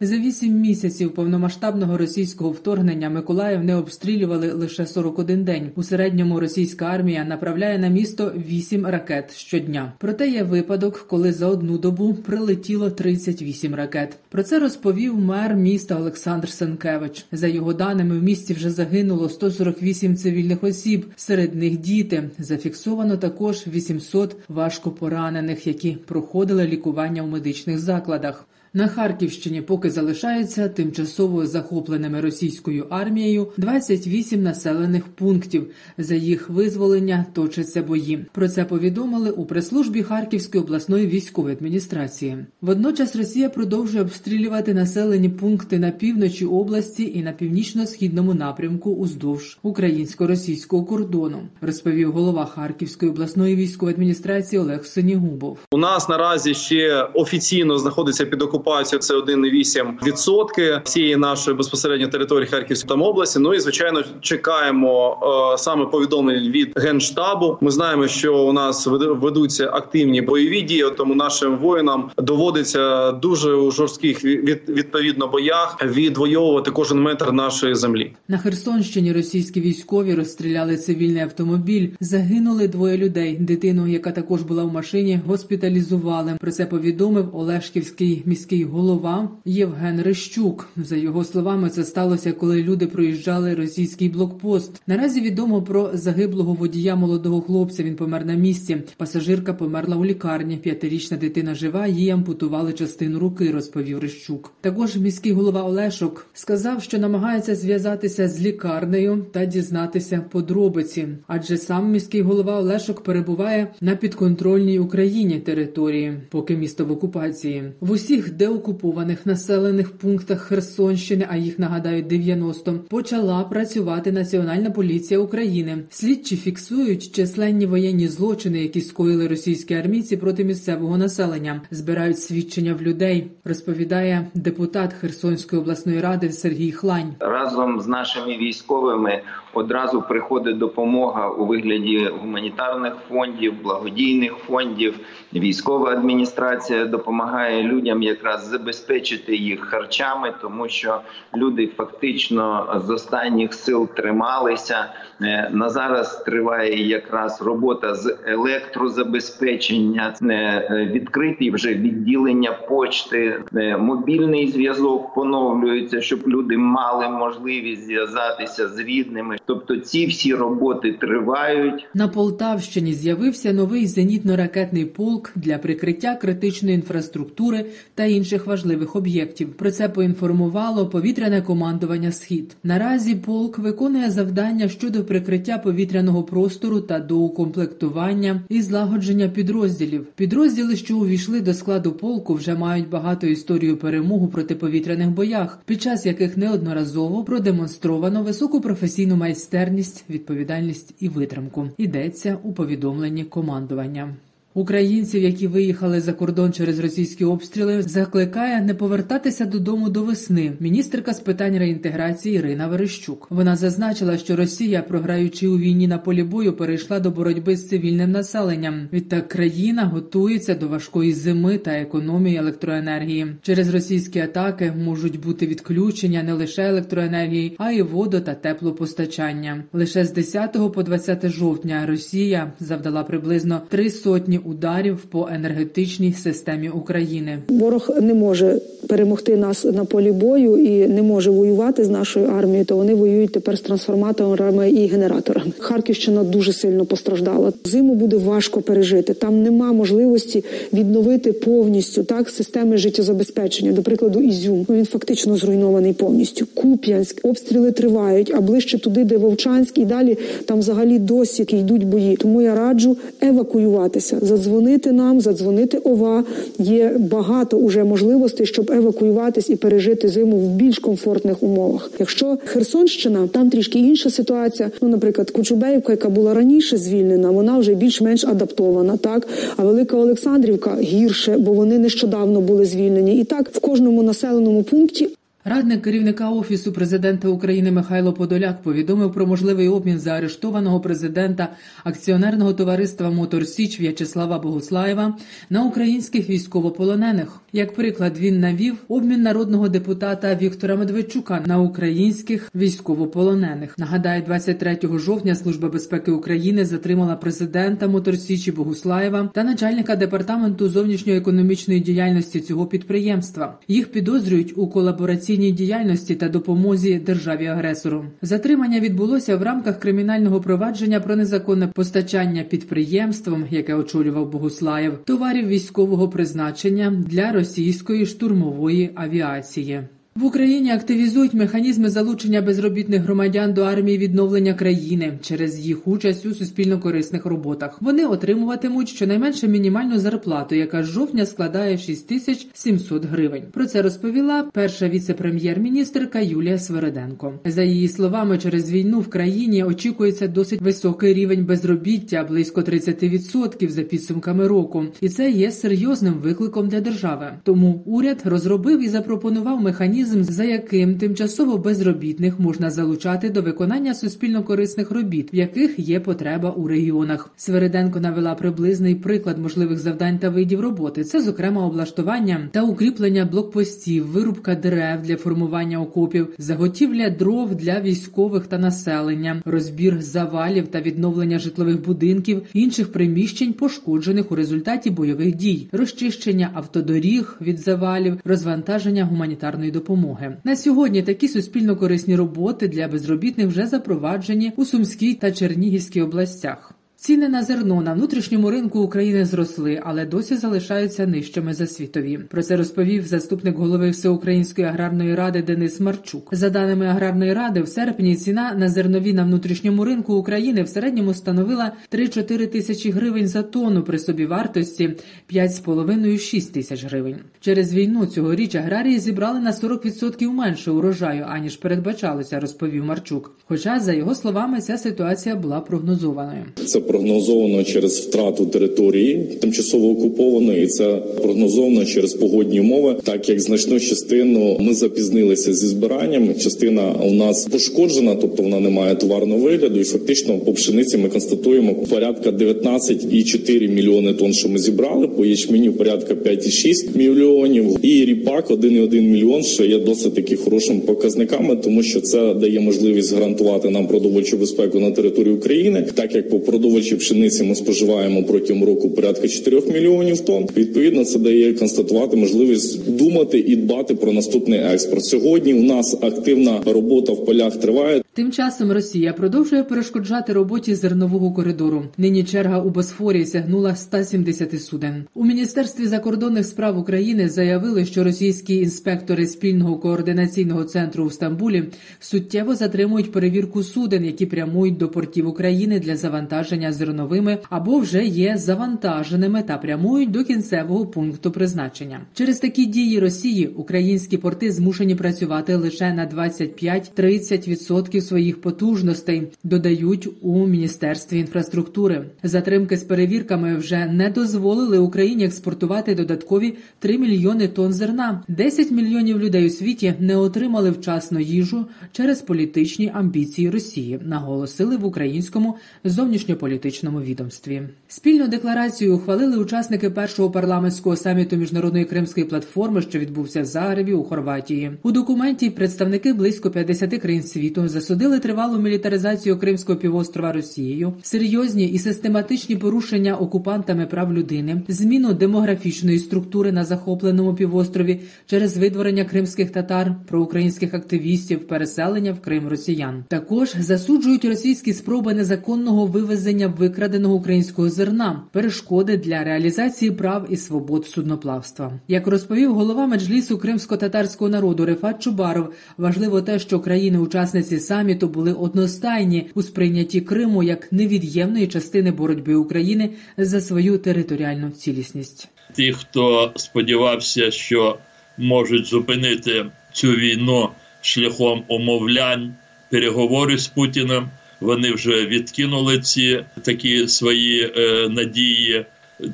За 0.00 0.16
вісім 0.16 0.60
місяців 0.60 1.14
повномасштабного 1.14 1.98
російського 1.98 2.50
вторгнення 2.50 3.10
Миколаїв 3.10 3.64
не 3.64 3.76
обстрілювали 3.76 4.52
лише 4.52 4.86
41 4.86 5.44
день. 5.44 5.70
У 5.76 5.82
середньому 5.82 6.40
російська 6.40 6.84
армія 6.84 7.24
направляє 7.24 7.78
на 7.78 7.88
місто 7.88 8.32
вісім 8.48 8.86
ракет 8.86 9.36
щодня. 9.36 9.92
Проте 9.98 10.28
є 10.28 10.42
випадок, 10.42 11.04
коли 11.08 11.32
за 11.32 11.46
одну 11.46 11.78
добу 11.78 12.14
прилетіло 12.14 12.90
38 12.90 13.74
ракет. 13.74 14.16
Про 14.28 14.42
це 14.42 14.58
розповів 14.58 15.18
мер 15.18 15.54
міста 15.54 15.96
Олександр 15.96 16.48
Сенкевич. 16.48 17.26
За 17.32 17.46
його 17.46 17.72
даними, 17.72 18.18
в 18.18 18.22
місті 18.22 18.54
вже 18.54 18.70
загинуло 18.70 19.28
148 19.28 20.16
цивільних 20.16 20.64
осіб. 20.64 21.06
Серед 21.16 21.54
них 21.54 21.76
діти 21.78 22.30
зафіксовано 22.38 23.16
також 23.16 23.66
800 23.66 24.36
важкопоранених, 24.48 25.66
які 25.66 25.92
проходили 26.06 26.66
лікування 26.66 27.22
у 27.22 27.26
медичних 27.26 27.78
закладах. 27.78 28.46
На 28.76 28.88
Харківщині 28.88 29.62
поки 29.62 29.90
залишаються 29.90 30.68
тимчасово 30.68 31.46
захопленими 31.46 32.20
російською 32.20 32.86
армією 32.90 33.52
28 33.56 34.42
населених 34.42 35.04
пунктів. 35.06 35.70
За 35.98 36.14
їх 36.14 36.50
визволення 36.50 37.26
точаться 37.32 37.82
бої. 37.82 38.26
Про 38.32 38.48
це 38.48 38.64
повідомили 38.64 39.30
у 39.30 39.44
прес-службі 39.44 40.02
Харківської 40.02 40.64
обласної 40.64 41.06
військової 41.06 41.54
адміністрації. 41.54 42.36
Водночас 42.60 43.16
Росія 43.16 43.48
продовжує 43.48 44.02
обстрілювати 44.02 44.74
населені 44.74 45.28
пункти 45.28 45.78
на 45.78 45.90
півночі 45.90 46.46
області 46.46 47.12
і 47.14 47.22
на 47.22 47.32
північно-східному 47.32 48.34
напрямку 48.34 48.90
уздовж 48.90 49.58
українсько-російського 49.62 50.84
кордону, 50.84 51.38
розповів 51.60 52.12
голова 52.12 52.44
Харківської 52.44 53.10
обласної 53.10 53.56
військової 53.56 53.94
адміністрації 53.94 54.60
Олег 54.60 54.84
Синігубов. 54.84 55.58
У 55.70 55.78
нас 55.78 56.08
наразі 56.08 56.54
ще 56.54 57.02
офіційно 57.14 57.78
знаходиться 57.78 58.26
під 58.26 58.42
окупацією 58.42 58.65
окупацію 58.66 58.98
це 58.98 59.14
1,8% 59.14 60.80
всієї 60.84 61.16
нашої 61.16 61.56
безпосередньо 61.56 62.08
території 62.08 62.46
Харківської 62.46 62.88
там 62.88 63.02
області. 63.02 63.38
Ну 63.38 63.54
і 63.54 63.60
звичайно 63.60 64.04
чекаємо 64.20 65.18
е, 65.54 65.58
саме 65.58 65.86
повідомлень 65.86 66.50
від 66.50 66.72
генштабу. 66.76 67.58
Ми 67.60 67.70
знаємо, 67.70 68.08
що 68.08 68.38
у 68.38 68.52
нас 68.52 68.86
ведуться 68.86 69.70
активні 69.72 70.22
бойові 70.22 70.62
дії. 70.62 70.84
Тому 70.96 71.14
нашим 71.14 71.58
воїнам 71.58 72.10
доводиться 72.18 73.12
дуже 73.12 73.54
у 73.54 73.70
жорстких 73.70 74.24
від, 74.24 74.68
відповідно 74.68 75.26
боях 75.26 75.76
відвоювати 75.84 76.70
кожен 76.70 77.02
метр 77.02 77.32
нашої 77.32 77.74
землі. 77.74 78.12
На 78.28 78.38
Херсонщині 78.38 79.12
російські 79.12 79.60
військові 79.60 80.14
розстріляли 80.14 80.76
цивільний 80.76 81.22
автомобіль. 81.22 81.88
Загинули 82.00 82.68
двоє 82.68 82.96
людей. 82.96 83.36
Дитину, 83.36 83.86
яка 83.86 84.12
також 84.12 84.42
була 84.42 84.64
в 84.64 84.72
машині, 84.72 85.20
госпіталізували. 85.26 86.36
Про 86.40 86.50
це 86.50 86.66
повідомив 86.66 87.36
Олешківський 87.36 88.22
міський 88.26 88.45
міський 88.46 88.64
голова 88.64 89.28
Євген 89.44 90.02
Рещук. 90.02 90.68
За 90.76 90.96
його 90.96 91.24
словами, 91.24 91.70
це 91.70 91.84
сталося, 91.84 92.32
коли 92.32 92.62
люди 92.62 92.86
проїжджали 92.86 93.54
російський 93.54 94.08
блокпост. 94.08 94.82
Наразі 94.86 95.20
відомо 95.20 95.62
про 95.62 95.90
загиблого 95.94 96.54
водія 96.54 96.96
молодого 96.96 97.40
хлопця. 97.40 97.82
Він 97.82 97.96
помер 97.96 98.26
на 98.26 98.34
місці. 98.34 98.76
Пасажирка 98.96 99.54
померла 99.54 99.96
у 99.96 100.04
лікарні. 100.04 100.56
П'ятирічна 100.56 101.16
дитина 101.16 101.54
жива. 101.54 101.86
Їй 101.86 102.10
ампутували 102.10 102.72
частину 102.72 103.18
руки. 103.18 103.50
Розповів 103.50 103.98
Рещук. 103.98 104.52
Також 104.60 104.96
міський 104.96 105.32
голова 105.32 105.62
Олешок 105.62 106.26
сказав, 106.32 106.82
що 106.82 106.98
намагається 106.98 107.54
зв'язатися 107.54 108.28
з 108.28 108.40
лікарнею 108.40 109.26
та 109.32 109.44
дізнатися 109.44 110.24
подробиці, 110.30 111.08
адже 111.26 111.56
сам 111.56 111.90
міський 111.90 112.22
голова 112.22 112.58
Олешок 112.58 113.00
перебуває 113.00 113.74
на 113.80 113.96
підконтрольній 113.96 114.78
Україні 114.78 115.40
території, 115.40 116.20
поки 116.30 116.56
місто 116.56 116.84
в 116.84 116.92
окупації 116.92 117.72
в 117.80 117.90
усіх 117.90 118.35
деокупованих 118.36 119.26
населених 119.26 119.92
пунктах 119.92 120.40
Херсонщини, 120.40 121.26
а 121.30 121.36
їх 121.36 121.58
нагадають 121.58 122.06
90, 122.06 122.74
почала 122.90 123.44
працювати 123.44 124.12
Національна 124.12 124.70
поліція 124.70 125.20
України. 125.20 125.78
Слідчі 125.90 126.36
фіксують 126.36 127.14
численні 127.14 127.66
воєнні 127.66 128.08
злочини, 128.08 128.62
які 128.62 128.80
скоїли 128.80 129.28
російські 129.28 129.74
армійці 129.74 130.16
проти 130.16 130.44
місцевого 130.44 130.98
населення, 130.98 131.60
збирають 131.70 132.20
свідчення 132.20 132.74
в 132.74 132.82
людей. 132.82 133.30
Розповідає 133.44 134.26
депутат 134.34 134.92
Херсонської 134.92 135.62
обласної 135.62 136.00
ради 136.00 136.32
Сергій 136.32 136.72
Хлань. 136.72 137.14
Разом 137.20 137.80
з 137.80 137.86
нашими 137.86 138.36
військовими 138.36 139.22
одразу 139.56 140.02
приходить 140.02 140.58
допомога 140.58 141.28
у 141.28 141.46
вигляді 141.46 142.10
гуманітарних 142.20 142.94
фондів, 143.08 143.62
благодійних 143.62 144.32
фондів. 144.32 144.98
Військова 145.34 145.90
адміністрація 145.90 146.84
допомагає 146.84 147.62
людям 147.62 148.02
якраз 148.02 148.46
забезпечити 148.46 149.36
їх 149.36 149.60
харчами, 149.60 150.34
тому 150.42 150.68
що 150.68 151.00
люди 151.36 151.66
фактично 151.66 152.66
з 152.86 152.90
останніх 152.90 153.54
сил 153.54 153.88
трималися. 153.88 154.86
Е, 155.22 155.50
на 155.52 155.68
зараз 155.68 156.22
триває 156.24 156.88
якраз 156.88 157.42
робота 157.42 157.94
з 157.94 158.16
електрозабезпечення, 158.26 160.14
е, 160.22 160.90
відкриті 160.92 161.50
вже 161.50 161.74
відділення 161.74 162.52
почти, 162.52 163.44
е, 163.56 163.76
мобільний 163.76 164.48
зв'язок 164.48 165.14
поновлюється, 165.14 166.00
щоб 166.00 166.28
люди 166.28 166.56
мали 166.58 167.08
можливість 167.08 167.84
зв'язатися 167.84 168.68
з 168.68 168.78
рідними. 168.78 169.36
Тобто, 169.46 169.76
ці 169.76 170.06
всі 170.06 170.34
роботи 170.34 170.92
тривають 170.92 171.86
на 171.94 172.08
Полтавщині. 172.08 172.92
З'явився 172.92 173.52
новий 173.52 173.86
зенітно-ракетний 173.86 174.84
полк 174.84 175.32
для 175.36 175.58
прикриття 175.58 176.14
критичної 176.14 176.74
інфраструктури 176.74 177.66
та 177.94 178.04
інших 178.04 178.46
важливих 178.46 178.96
об'єктів. 178.96 179.52
Про 179.52 179.70
це 179.70 179.88
поінформувало 179.88 180.86
повітряне 180.86 181.42
командування 181.42 182.12
Схід. 182.12 182.56
Наразі 182.64 183.14
полк 183.14 183.58
виконує 183.58 184.10
завдання 184.10 184.68
щодо 184.68 185.04
прикриття 185.04 185.58
повітряного 185.58 186.22
простору 186.22 186.80
та 186.80 186.98
доукомплектування 186.98 188.40
і 188.48 188.62
злагодження 188.62 189.28
підрозділів. 189.28 190.06
Підрозділи, 190.16 190.76
що 190.76 190.98
увійшли 190.98 191.40
до 191.40 191.54
складу 191.54 191.92
полку, 191.92 192.34
вже 192.34 192.54
мають 192.54 192.88
багато 192.88 193.26
історію 193.26 193.76
перемог 193.76 194.22
у 194.22 194.28
протиповітряних 194.28 195.10
боях, 195.10 195.58
під 195.66 195.82
час 195.82 196.06
яких 196.06 196.36
неодноразово 196.36 197.24
продемонстровано 197.24 198.22
високу 198.22 198.60
професійну 198.60 199.16
майстерність, 199.36 200.04
відповідальність 200.10 200.94
і 201.00 201.08
витримку. 201.08 201.68
Йдеться 201.78 202.38
у 202.42 202.52
повідомленні 202.52 203.24
командування. 203.24 204.14
Українців, 204.56 205.22
які 205.22 205.46
виїхали 205.46 206.00
за 206.00 206.12
кордон 206.12 206.52
через 206.52 206.78
російські 206.78 207.24
обстріли, 207.24 207.82
закликає 207.82 208.60
не 208.60 208.74
повертатися 208.74 209.44
додому 209.44 209.88
до 209.88 210.02
весни. 210.02 210.52
Міністерка 210.60 211.14
з 211.14 211.20
питань 211.20 211.58
реінтеграції 211.58 212.36
Ірина 212.36 212.66
Верещук. 212.68 213.26
Вона 213.30 213.56
зазначила, 213.56 214.18
що 214.18 214.36
Росія, 214.36 214.82
програючи 214.82 215.48
у 215.48 215.58
війні 215.58 215.88
на 215.88 215.98
полі 215.98 216.22
бою, 216.22 216.52
перейшла 216.52 217.00
до 217.00 217.10
боротьби 217.10 217.56
з 217.56 217.68
цивільним 217.68 218.10
населенням. 218.10 218.88
Відтак 218.92 219.28
країна 219.28 219.84
готується 219.84 220.54
до 220.54 220.68
важкої 220.68 221.12
зими 221.12 221.58
та 221.58 221.70
економії 221.70 222.36
електроенергії. 222.36 223.26
Через 223.42 223.68
російські 223.74 224.20
атаки 224.20 224.72
можуть 224.84 225.20
бути 225.20 225.46
відключення 225.46 226.22
не 226.22 226.32
лише 226.32 226.68
електроенергії, 226.68 227.56
а 227.58 227.70
й 227.70 227.82
водо 227.82 228.20
та 228.20 228.34
теплопостачання. 228.34 229.64
Лише 229.72 230.04
з 230.04 230.12
10 230.12 230.72
по 230.74 230.82
20 230.82 231.28
жовтня 231.28 231.86
Росія 231.86 232.52
завдала 232.60 233.02
приблизно 233.02 233.62
три 233.68 233.90
сотні 233.90 234.40
ударів 234.50 234.96
по 234.96 235.28
енергетичній 235.32 236.12
системі 236.12 236.68
України. 236.68 237.38
Ворог 237.48 237.90
не 238.00 238.14
може 238.14 238.60
перемогти 238.88 239.36
нас 239.36 239.64
на 239.64 239.84
полі 239.84 240.12
бою 240.12 240.58
і 240.58 240.88
не 240.88 241.02
може 241.02 241.30
воювати 241.30 241.84
з 241.84 241.88
нашою 241.88 242.26
армією. 242.26 242.64
То 242.64 242.76
вони 242.76 242.94
воюють 242.94 243.32
тепер 243.32 243.58
з 243.58 243.60
трансформаторами 243.60 244.70
і 244.70 244.86
генераторами. 244.86 245.52
Харківщина 245.58 246.24
дуже 246.24 246.52
сильно 246.52 246.84
постраждала. 246.84 247.52
Зиму 247.64 247.94
буде 247.94 248.16
важко 248.16 248.60
пережити. 248.62 249.14
Там 249.14 249.42
нема 249.42 249.72
можливості 249.72 250.44
відновити 250.72 251.32
повністю 251.32 252.04
так 252.04 252.30
системи 252.30 252.76
життєзабезпечення. 252.76 253.72
До 253.72 253.82
прикладу, 253.82 254.20
ізюм 254.20 254.66
він 254.68 254.86
фактично 254.86 255.36
зруйнований 255.36 255.92
повністю. 255.92 256.46
Куп'янськ 256.54 257.20
обстріли 257.22 257.72
тривають, 257.72 258.32
а 258.36 258.40
ближче 258.40 258.78
туди, 258.78 259.04
де 259.04 259.16
Вовчанськ, 259.16 259.78
і 259.78 259.84
далі 259.84 260.18
там 260.46 260.58
взагалі 260.58 260.98
досі 260.98 261.46
йдуть 261.48 261.84
бої. 261.84 262.16
Тому 262.16 262.42
я 262.42 262.54
раджу 262.54 262.96
евакуюватися 263.20 264.18
за 264.22 264.35
задзвонити 264.36 264.92
нам, 264.92 265.20
задзвонити 265.20 265.78
ова. 265.78 266.24
Є 266.58 266.96
багато 266.98 267.56
уже 267.56 267.84
можливостей, 267.84 268.46
щоб 268.46 268.70
евакуюватись 268.70 269.50
і 269.50 269.56
пережити 269.56 270.08
зиму 270.08 270.36
в 270.36 270.48
більш 270.48 270.78
комфортних 270.78 271.42
умовах. 271.42 271.90
Якщо 271.98 272.38
Херсонщина, 272.44 273.28
там 273.32 273.50
трішки 273.50 273.78
інша 273.78 274.10
ситуація. 274.10 274.70
Ну, 274.82 274.88
наприклад, 274.88 275.30
Кучубеївка, 275.30 275.92
яка 275.92 276.08
була 276.08 276.34
раніше 276.34 276.76
звільнена, 276.76 277.30
вона 277.30 277.58
вже 277.58 277.74
більш-менш 277.74 278.24
адаптована. 278.24 278.96
Так 278.96 279.28
а 279.56 279.64
велика 279.64 279.96
Олександрівка 279.96 280.76
гірше, 280.80 281.36
бо 281.38 281.52
вони 281.52 281.78
нещодавно 281.78 282.40
були 282.40 282.64
звільнені. 282.64 283.20
І 283.20 283.24
так 283.24 283.50
в 283.52 283.60
кожному 283.60 284.02
населеному 284.02 284.62
пункті 284.62 285.08
Радник 285.48 285.82
керівника 285.82 286.30
офісу 286.30 286.72
президента 286.72 287.28
України 287.28 287.72
Михайло 287.72 288.12
Подоляк 288.12 288.62
повідомив 288.62 289.12
про 289.12 289.26
можливий 289.26 289.68
обмін 289.68 289.98
заарештованого 289.98 290.80
президента 290.80 291.48
акціонерного 291.84 292.52
товариства 292.52 293.10
Мотор 293.10 293.46
Січ 293.46 293.80
В'ячеслава 293.80 294.38
Богуслаєва 294.38 295.16
на 295.50 295.64
українських 295.64 296.30
військовополонених. 296.30 297.40
Як 297.52 297.74
приклад, 297.74 298.18
він 298.18 298.40
навів 298.40 298.76
обмін 298.88 299.22
народного 299.22 299.68
депутата 299.68 300.34
Віктора 300.34 300.76
Медведчука 300.76 301.42
на 301.46 301.58
українських 301.58 302.50
військовополонених. 302.54 303.78
Нагадаю, 303.78 304.22
23 304.22 304.78
жовтня 304.94 305.34
Служба 305.34 305.68
безпеки 305.68 306.10
України 306.10 306.64
затримала 306.64 307.16
президента 307.16 307.88
Мотор 307.88 308.16
Січі 308.16 308.52
Богуслаєва 308.52 309.30
та 309.34 309.44
начальника 309.44 309.96
департаменту 309.96 310.68
зовнішньоекономічної 310.68 311.80
діяльності 311.80 312.40
цього 312.40 312.66
підприємства. 312.66 313.58
Їх 313.68 313.92
підозрюють 313.92 314.52
у 314.56 314.68
колаборації 314.68 315.35
диверсійній 315.36 315.52
діяльності 315.52 316.14
та 316.14 316.28
допомозі 316.28 316.98
державі 316.98 317.46
агресору. 317.46 318.04
Затримання 318.22 318.80
відбулося 318.80 319.36
в 319.36 319.42
рамках 319.42 319.80
кримінального 319.80 320.40
провадження 320.40 321.00
про 321.00 321.16
незаконне 321.16 321.66
постачання 321.66 322.42
підприємством, 322.42 323.44
яке 323.50 323.74
очолював 323.74 324.30
Богуслаєв, 324.30 324.98
товарів 325.04 325.46
військового 325.46 326.08
призначення 326.08 326.90
для 326.90 327.32
російської 327.32 328.06
штурмової 328.06 328.90
авіації. 328.94 329.82
В 330.16 330.24
Україні 330.24 330.70
активізують 330.70 331.34
механізми 331.34 331.90
залучення 331.90 332.42
безробітних 332.42 333.02
громадян 333.02 333.52
до 333.52 333.62
армії 333.62 333.98
відновлення 333.98 334.54
країни 334.54 335.18
через 335.22 335.60
їх 335.60 335.88
участь 335.88 336.26
у 336.26 336.34
суспільно-корисних 336.34 337.26
роботах. 337.26 337.82
Вони 337.82 338.06
отримуватимуть 338.06 338.88
щонайменше 338.88 339.48
мінімальну 339.48 339.98
зарплату, 339.98 340.54
яка 340.54 340.82
з 340.82 340.86
жовтня 340.86 341.26
складає 341.26 341.78
6700 341.78 343.04
гривень. 343.04 343.42
Про 343.52 343.66
це 343.66 343.82
розповіла 343.82 344.48
перша 344.52 344.88
віце-прем'єр-міністрка 344.88 346.20
Юлія 346.20 346.58
Свереденко. 346.58 347.32
За 347.44 347.62
її 347.62 347.88
словами, 347.88 348.38
через 348.38 348.72
війну 348.72 349.00
в 349.00 349.08
країні 349.08 349.64
очікується 349.64 350.28
досить 350.28 350.60
високий 350.62 351.14
рівень 351.14 351.44
безробіття 351.44 352.24
близько 352.24 352.60
30% 352.60 353.68
за 353.68 353.82
підсумками 353.82 354.48
року, 354.48 354.84
і 355.00 355.08
це 355.08 355.30
є 355.30 355.50
серйозним 355.50 356.14
викликом 356.14 356.68
для 356.68 356.80
держави. 356.80 357.26
Тому 357.42 357.82
уряд 357.86 358.22
розробив 358.24 358.84
і 358.84 358.88
запропонував 358.88 359.60
механізм 359.60 360.05
механізм, 360.06 360.32
за 360.32 360.44
яким 360.44 360.98
тимчасово 360.98 361.58
безробітних 361.58 362.40
можна 362.40 362.70
залучати 362.70 363.30
до 363.30 363.42
виконання 363.42 363.94
суспільно 363.94 364.42
корисних 364.42 364.90
робіт, 364.90 365.34
в 365.34 365.36
яких 365.36 365.78
є 365.78 366.00
потреба 366.00 366.50
у 366.50 366.68
регіонах. 366.68 367.30
Свериденко 367.36 368.00
навела 368.00 368.34
приблизний 368.34 368.94
приклад 368.94 369.38
можливих 369.38 369.78
завдань 369.78 370.18
та 370.18 370.28
видів 370.28 370.60
роботи. 370.60 371.04
Це, 371.04 371.22
зокрема, 371.22 371.66
облаштування 371.66 372.48
та 372.52 372.62
укріплення 372.62 373.24
блокпостів, 373.24 374.06
вирубка 374.06 374.54
дерев 374.54 375.02
для 375.02 375.16
формування 375.16 375.80
окопів, 375.80 376.28
заготівля 376.38 377.10
дров 377.10 377.54
для 377.54 377.80
військових 377.80 378.46
та 378.46 378.58
населення, 378.58 379.42
розбір 379.44 380.02
завалів 380.02 380.68
та 380.68 380.80
відновлення 380.80 381.38
житлових 381.38 381.84
будинків, 381.84 382.42
інших 382.54 382.92
приміщень, 382.92 383.52
пошкоджених 383.52 384.32
у 384.32 384.34
результаті 384.34 384.90
бойових 384.90 385.34
дій, 385.34 385.68
розчищення 385.72 386.50
автодоріг 386.54 387.36
від 387.40 387.58
завалів, 387.58 388.20
розвантаження 388.24 389.04
гуманітарної 389.04 389.70
допомоги 389.70 389.95
допомоги. 389.96 390.36
На 390.44 390.56
сьогодні 390.56 391.02
такі 391.02 391.28
суспільно 391.28 391.76
корисні 391.76 392.16
роботи 392.16 392.68
для 392.68 392.88
безробітних 392.88 393.46
вже 393.46 393.66
запроваджені 393.66 394.52
у 394.56 394.64
Сумській 394.64 395.14
та 395.14 395.32
Чернігівській 395.32 396.02
областях. 396.02 396.75
Ціни 396.98 397.28
на 397.28 397.42
зерно 397.42 397.82
на 397.82 397.92
внутрішньому 397.92 398.50
ринку 398.50 398.80
України 398.80 399.24
зросли, 399.24 399.80
але 399.84 400.06
досі 400.06 400.36
залишаються 400.36 401.06
нижчими 401.06 401.54
за 401.54 401.66
світові. 401.66 402.18
Про 402.18 402.42
це 402.42 402.56
розповів 402.56 403.06
заступник 403.06 403.56
голови 403.56 403.90
Всеукраїнської 403.90 404.66
аграрної 404.66 405.14
ради 405.14 405.42
Денис 405.42 405.80
Марчук. 405.80 406.28
За 406.32 406.50
даними 406.50 406.86
аграрної 406.86 407.32
ради, 407.32 407.62
в 407.62 407.68
серпні 407.68 408.16
ціна 408.16 408.54
на 408.54 408.68
зернові 408.68 409.12
на 409.12 409.24
внутрішньому 409.24 409.84
ринку 409.84 410.14
України 410.14 410.62
в 410.62 410.68
середньому 410.68 411.14
становила 411.14 411.72
3-4 411.92 412.46
тисячі 412.46 412.90
гривень 412.90 413.28
за 413.28 413.42
тонну 413.42 413.82
при 413.82 413.98
собі 413.98 414.26
вартості 414.26 414.96
5,5-6 415.32 416.52
тисяч 416.52 416.84
гривень. 416.84 417.16
Через 417.40 417.74
війну 417.74 418.06
цьогоріч 418.06 418.54
аграрії 418.54 418.98
зібрали 418.98 419.40
на 419.40 419.52
40% 419.52 420.30
менше 420.30 420.70
урожаю 420.70 421.26
аніж 421.28 421.56
передбачалося, 421.56 422.40
розповів 422.40 422.84
Марчук. 422.84 423.36
Хоча 423.44 423.80
за 423.80 423.92
його 423.92 424.14
словами 424.14 424.60
ця 424.60 424.78
ситуація 424.78 425.36
була 425.36 425.60
прогнозованою. 425.60 426.44
Прогнозовано 426.88 427.64
через 427.64 427.98
втрату 427.98 428.46
території 428.46 429.28
тимчасово 429.40 429.90
окупованої, 429.90 430.64
і 430.64 430.66
це 430.66 431.02
прогнозовано 431.22 431.84
через 431.84 432.14
погодні 432.14 432.60
умови. 432.60 432.96
Так 433.04 433.28
як 433.28 433.40
значну 433.40 433.80
частину 433.80 434.56
ми 434.60 434.74
запізнилися 434.74 435.54
зі 435.54 435.66
збиранням. 435.66 436.34
Частина 436.34 436.94
у 437.04 437.10
нас 437.10 437.44
пошкоджена, 437.44 438.14
тобто 438.14 438.42
вона 438.42 438.60
не 438.60 438.70
має 438.70 438.94
товарного 438.94 439.40
вигляду. 439.40 439.80
І 439.80 439.84
фактично 439.84 440.38
по 440.38 440.52
пшениці 440.52 440.98
ми 440.98 441.08
констатуємо 441.08 441.74
порядка 441.74 442.30
19,4 442.30 443.68
мільйони 443.68 444.14
тонн, 444.14 444.32
що 444.32 444.48
ми 444.48 444.58
зібрали. 444.58 445.08
По 445.08 445.24
ячмені 445.24 445.70
порядка 445.70 446.14
5,6 446.14 446.96
мільйонів. 446.96 447.76
І 447.82 448.04
ріпак 448.04 448.50
1,1 448.50 449.00
мільйон, 449.00 449.42
що 449.42 449.64
є 449.64 449.78
досить 449.78 450.14
таки 450.14 450.36
хорошими 450.36 450.80
показниками, 450.80 451.56
тому 451.56 451.82
що 451.82 452.00
це 452.00 452.34
дає 452.34 452.60
можливість 452.60 453.14
гарантувати 453.14 453.70
нам 453.70 453.86
продовольчу 453.86 454.36
безпеку 454.36 454.80
на 454.80 454.90
території 454.90 455.34
України, 455.34 455.86
так 455.94 456.14
як 456.14 456.30
по 456.30 456.40
продовольчій 456.40 456.75
продовольчій 456.76 456.96
пшениці 456.96 457.44
ми 457.44 457.54
споживаємо 457.54 458.22
протягом 458.22 458.64
року 458.64 458.90
порядка 458.90 459.28
4 459.28 459.60
мільйонів 459.72 460.20
тонн. 460.20 460.48
Відповідно, 460.56 461.04
це 461.04 461.18
дає 461.18 461.52
констатувати 461.54 462.16
можливість 462.16 462.90
думати 462.90 463.38
і 463.38 463.56
дбати 463.56 463.94
про 463.94 464.12
наступний 464.12 464.60
експорт. 464.60 465.04
Сьогодні 465.04 465.54
у 465.54 465.62
нас 465.62 465.98
активна 466.02 466.60
робота 466.66 467.12
в 467.12 467.24
полях 467.24 467.56
триває. 467.56 468.02
Тим 468.16 468.32
часом 468.32 468.72
Росія 468.72 469.12
продовжує 469.12 469.62
перешкоджати 469.62 470.32
роботі 470.32 470.74
зернового 470.74 471.32
коридору. 471.32 471.82
Нині 471.98 472.24
черга 472.24 472.60
у 472.60 472.70
Босфорі 472.70 473.26
сягнула 473.26 473.76
170 473.76 474.62
суден. 474.62 475.04
У 475.14 475.24
міністерстві 475.24 475.86
закордонних 475.86 476.46
справ 476.46 476.78
України 476.78 477.28
заявили, 477.28 477.86
що 477.86 478.04
російські 478.04 478.56
інспектори 478.56 479.26
спільного 479.26 479.78
координаційного 479.78 480.64
центру 480.64 481.04
у 481.04 481.10
Стамбулі 481.10 481.64
суттєво 482.00 482.54
затримують 482.54 483.12
перевірку 483.12 483.62
суден, 483.62 484.04
які 484.04 484.26
прямують 484.26 484.76
до 484.76 484.88
портів 484.88 485.28
України 485.28 485.80
для 485.80 485.96
завантаження 485.96 486.65
зерновими 486.72 487.38
або 487.50 487.78
вже 487.78 488.04
є 488.04 488.36
завантаженими 488.38 489.42
та 489.42 489.58
прямують 489.58 490.10
до 490.10 490.24
кінцевого 490.24 490.86
пункту 490.86 491.30
призначення. 491.30 492.00
Через 492.14 492.38
такі 492.38 492.66
дії 492.66 492.98
Росії 493.00 493.46
українські 493.46 494.16
порти 494.16 494.52
змушені 494.52 494.94
працювати 494.94 495.54
лише 495.54 495.92
на 495.92 496.06
25-30% 496.06 498.00
своїх 498.00 498.40
потужностей, 498.40 499.28
додають 499.44 500.08
у 500.20 500.46
міністерстві 500.46 501.18
інфраструктури. 501.18 502.04
Затримки 502.22 502.76
з 502.76 502.84
перевірками 502.84 503.56
вже 503.56 503.86
не 503.86 504.10
дозволили 504.10 504.78
Україні 504.78 505.24
експортувати 505.24 505.94
додаткові 505.94 506.56
3 506.78 506.98
мільйони 506.98 507.48
тонн 507.48 507.72
зерна. 507.72 508.22
10 508.28 508.70
мільйонів 508.70 509.18
людей 509.18 509.46
у 509.46 509.50
світі 509.50 509.94
не 510.00 510.16
отримали 510.16 510.70
вчасно 510.70 511.20
їжу 511.20 511.66
через 511.92 512.22
політичні 512.22 512.90
амбіції 512.94 513.50
Росії. 513.50 514.00
Наголосили 514.02 514.76
в 514.76 514.84
українському 514.84 515.56
зовнішньополітичному 515.84 516.55
відомстві. 516.60 517.62
Спільну 517.88 518.28
декларацію 518.28 518.96
ухвалили 518.96 519.36
учасники 519.36 519.90
першого 519.90 520.30
парламентського 520.30 520.96
саміту 520.96 521.36
міжнародної 521.36 521.84
кримської 521.84 522.26
платформи, 522.26 522.82
що 522.82 522.98
відбувся 522.98 523.42
в 523.42 523.44
Загребі 523.44 523.92
у 523.92 524.04
Хорватії. 524.04 524.72
У 524.82 524.92
документі 524.92 525.50
представники 525.50 526.12
близько 526.12 526.50
50 526.50 527.00
країн 527.00 527.22
світу 527.22 527.68
засудили 527.68 528.18
тривалу 528.18 528.58
мілітаризацію 528.58 529.38
Кримського 529.38 529.78
півострова 529.78 530.32
Росією, 530.32 530.92
серйозні 531.02 531.66
і 531.68 531.78
систематичні 531.78 532.56
порушення 532.56 533.16
окупантами 533.16 533.86
прав 533.86 534.12
людини, 534.12 534.62
зміну 534.68 535.14
демографічної 535.14 535.98
структури 535.98 536.52
на 536.52 536.64
захопленому 536.64 537.34
півострові 537.34 538.00
через 538.26 538.56
видворення 538.56 539.04
кримських 539.04 539.50
татар, 539.50 539.94
проукраїнських 540.08 540.74
активістів, 540.74 541.46
переселення 541.46 542.12
в 542.12 542.20
Крим 542.20 542.48
росіян. 542.48 543.04
Також 543.08 543.54
засуджують 543.58 544.24
російські 544.24 544.72
спроби 544.72 545.14
незаконного 545.14 545.86
вивезення 545.86 546.45
викраденого 546.46 547.14
українського 547.14 547.70
зерна, 547.70 548.22
перешкоди 548.32 548.96
для 548.96 549.24
реалізації 549.24 549.90
прав 549.90 550.26
і 550.30 550.36
свобод 550.36 550.86
судноплавства. 550.86 551.80
Як 551.88 552.06
розповів 552.06 552.54
голова 552.54 552.86
меджлісу 552.86 553.38
кримсько-татарського 553.38 554.30
народу 554.30 554.66
Рефат 554.66 555.02
Чубаров, 555.02 555.52
важливо 555.78 556.22
те, 556.22 556.38
що 556.38 556.60
країни-учасниці 556.60 557.58
саміту 557.58 558.08
були 558.08 558.32
одностайні 558.32 559.30
у 559.34 559.42
сприйнятті 559.42 560.00
Криму 560.00 560.42
як 560.42 560.72
невід'ємної 560.72 561.46
частини 561.46 561.92
боротьби 561.92 562.34
України 562.34 562.90
за 563.16 563.40
свою 563.40 563.78
територіальну 563.78 564.50
цілісність. 564.50 565.28
Ті, 565.52 565.72
хто 565.72 566.32
сподівався, 566.36 567.30
що 567.30 567.78
можуть 568.18 568.66
зупинити 568.66 569.46
цю 569.72 569.88
війну 569.88 570.48
шляхом 570.80 571.44
умовлянь, 571.48 572.34
переговорів 572.70 573.40
з 573.40 573.46
Путіним. 573.46 574.08
Вони 574.40 574.72
вже 574.72 575.06
відкинули 575.06 575.78
ці 575.78 576.24
такі 576.42 576.88
свої 576.88 577.52
е, 577.56 577.88
надії. 577.88 578.64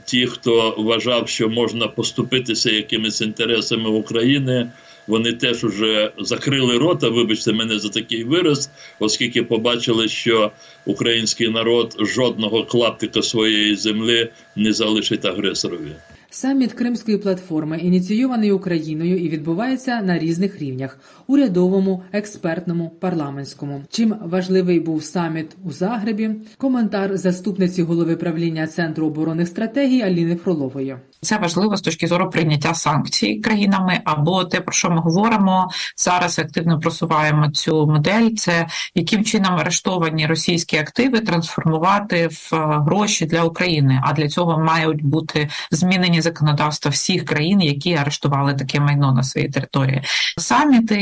Ті, 0.05 0.27
хто 0.27 0.75
вважав, 0.79 1.29
що 1.29 1.49
можна 1.49 1.89
поступитися 1.89 2.71
якимись 2.71 3.21
інтересами 3.21 3.91
України, 3.91 4.71
вони 5.07 5.33
теж 5.33 5.65
вже 5.65 6.13
закрили 6.19 6.79
рота. 6.79 7.09
Вибачте 7.09 7.53
мене 7.53 7.79
за 7.79 7.89
такий 7.89 8.25
вираз, 8.25 8.71
оскільки 8.99 9.43
побачили, 9.43 10.09
що 10.09 10.51
український 10.85 11.49
народ 11.49 11.97
жодного 11.99 12.65
клаптика 12.65 13.23
своєї 13.23 13.77
землі 13.77 14.29
не 14.57 14.73
залишить 14.73 15.25
агресорові. 15.25 15.93
Саміт 16.35 16.73
Кримської 16.73 17.19
платформи 17.19 17.79
ініційований 17.79 18.53
Україною 18.53 19.17
і 19.19 19.29
відбувається 19.29 20.03
на 20.03 20.19
різних 20.19 20.59
рівнях: 20.59 20.99
урядовому, 21.27 22.03
експертному, 22.13 22.91
парламентському. 23.01 23.83
Чим 23.89 24.15
важливий 24.23 24.81
був 24.81 25.05
саміт 25.05 25.57
у 25.65 25.73
Загребі? 25.73 26.31
Коментар 26.57 27.17
заступниці 27.17 27.83
голови 27.83 28.17
правління 28.17 28.67
центру 28.67 29.07
оборонних 29.07 29.49
стратегій 29.49 30.03
Аліни 30.03 30.37
Фролової. 30.37 30.97
Це 31.25 31.39
важливо 31.39 31.77
з 31.77 31.81
точки 31.81 32.07
зору 32.07 32.31
прийняття 32.31 32.75
санкцій 32.75 33.35
країнами, 33.35 34.01
або 34.05 34.45
те, 34.45 34.61
про 34.61 34.73
що 34.73 34.91
ми 34.91 35.01
говоримо 35.01 35.71
зараз. 35.97 36.39
Активно 36.39 36.81
просуваємо 36.81 37.51
цю 37.51 37.87
модель. 37.87 38.31
Це 38.31 38.67
яким 38.95 39.25
чином 39.25 39.55
арештовані 39.55 40.27
російські 40.27 40.77
активи 40.77 41.21
трансформувати 41.21 42.29
в 42.29 42.57
гроші 42.57 43.27
для 43.27 43.45
України. 43.45 44.03
А 44.05 44.13
для 44.13 44.29
цього 44.29 44.59
мають 44.59 45.05
бути 45.05 45.49
змінені 45.71 46.21
законодавства 46.21 46.91
всіх 46.91 47.25
країн, 47.25 47.61
які 47.61 47.95
арештували 47.95 48.55
таке 48.55 48.81
майно 48.81 49.13
на 49.13 49.23
своїй 49.23 49.49
території. 49.49 50.03
Саміти 50.39 50.97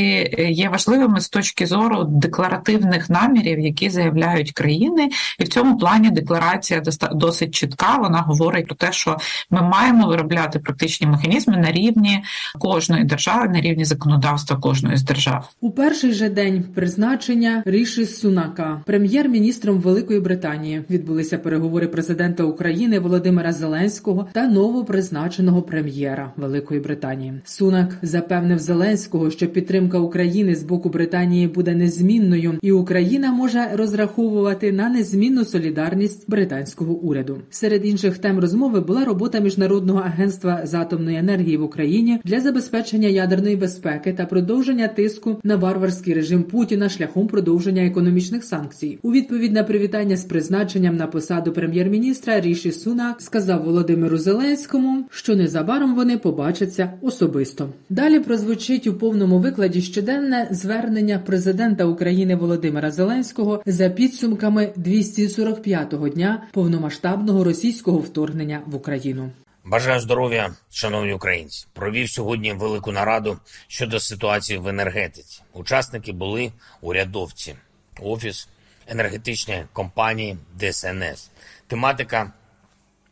є 0.51 0.69
важливими 0.69 1.21
з 1.21 1.29
точки 1.29 1.67
зору 1.67 2.03
декларативних 2.03 3.09
намірів, 3.09 3.59
які 3.59 3.89
заявляють 3.89 4.51
країни, 4.51 5.09
і 5.39 5.43
в 5.43 5.47
цьому 5.47 5.77
плані 5.77 6.09
декларація 6.09 6.81
досить 7.11 7.55
чітка. 7.55 7.97
Вона 7.97 8.19
говорить 8.19 8.67
про 8.67 8.75
те, 8.75 8.91
що 8.91 9.17
ми 9.49 9.61
маємо 9.61 10.10
виробляти 10.11 10.59
практичні 10.59 11.07
механізми 11.07 11.57
на 11.57 11.71
рівні 11.71 12.23
кожної 12.59 13.03
держави, 13.03 13.49
на 13.49 13.61
рівні 13.61 13.85
законодавства 13.85 14.57
кожної 14.57 14.97
з 14.97 15.03
держав. 15.03 15.49
У 15.61 15.71
перший 15.71 16.13
же 16.13 16.29
день 16.29 16.63
призначення 16.75 17.63
Ріші 17.65 18.05
Сунака, 18.05 18.81
прем'єр-міністром 18.85 19.79
Великої 19.79 20.19
Британії, 20.19 20.83
відбулися 20.89 21.37
переговори 21.37 21.87
президента 21.87 22.43
України 22.43 22.99
Володимира 22.99 23.53
Зеленського 23.53 24.27
та 24.31 24.47
новопризначеного 24.47 25.61
прем'єра 25.61 26.31
Великої 26.37 26.79
Британії. 26.79 27.33
Сунак 27.43 27.97
запевнив 28.01 28.59
Зеленського, 28.59 29.31
що 29.31 29.47
підтримка 29.47 29.99
України 29.99 30.55
з 30.55 30.63
боку 30.63 30.89
Британії 30.89 31.47
буде 31.47 31.75
незмінною, 31.75 32.59
і 32.61 32.71
Україна 32.71 33.31
може 33.31 33.69
розраховувати 33.73 34.71
на 34.71 34.89
незмінну 34.89 35.45
солідарність 35.45 36.29
британського 36.29 36.93
уряду. 36.93 37.37
Серед 37.49 37.85
інших 37.85 38.17
тем 38.17 38.39
розмови 38.39 38.79
була 38.79 39.05
робота 39.05 39.39
міжнародного 39.39 40.00
агентства 40.01 40.61
з 40.63 40.73
атомної 40.73 41.17
енергії 41.17 41.57
в 41.57 41.63
Україні 41.63 42.19
для 42.23 42.39
забезпечення 42.39 43.07
ядерної 43.07 43.55
безпеки 43.55 44.13
та 44.13 44.25
продовження 44.25 44.87
тиску 44.87 45.37
на 45.43 45.55
варварський 45.55 46.13
режим 46.13 46.43
Путіна 46.43 46.89
шляхом 46.89 47.27
продовження 47.27 47.85
економічних 47.85 48.43
санкцій. 48.43 48.99
У 49.01 49.11
відповідь 49.11 49.53
на 49.53 49.63
привітання 49.63 50.17
з 50.17 50.23
призначенням 50.23 50.95
на 50.95 51.07
посаду 51.07 51.51
прем'єр-міністра 51.51 52.41
Ріші 52.41 52.71
Сунак 52.71 53.21
сказав 53.21 53.63
Володимиру 53.63 54.17
Зеленському, 54.17 55.05
що 55.09 55.35
незабаром 55.35 55.95
вони 55.95 56.17
побачаться 56.17 56.93
особисто. 57.01 57.69
Далі 57.89 58.19
прозвучить 58.19 58.87
у 58.87 58.93
повному 58.93 59.39
викладі 59.39 59.81
щоденне 59.81 60.47
звернення 60.51 61.19
президента 61.25 61.85
України 61.85 62.35
Володимира 62.35 62.91
Зеленського 62.91 63.63
за 63.65 63.89
підсумками 63.89 64.69
245-го 64.77 66.09
дня 66.09 66.43
повномасштабного 66.51 67.43
російського 67.43 67.99
вторгнення 67.99 68.59
в 68.65 68.75
Україну. 68.75 69.29
Бажаю 69.63 69.99
здоров'я, 69.99 70.55
шановні 70.71 71.13
українці. 71.13 71.67
Провів 71.73 72.09
сьогодні 72.09 72.53
велику 72.53 72.91
нараду 72.91 73.39
щодо 73.67 73.99
ситуації 73.99 74.59
в 74.59 74.67
енергетиці. 74.67 75.41
Учасники 75.53 76.11
були 76.11 76.51
урядовці, 76.81 77.55
офіс 77.99 78.47
енергетичної 78.87 79.65
компанії 79.73 80.37
ДСНС. 80.59 81.31
Тематика 81.67 82.31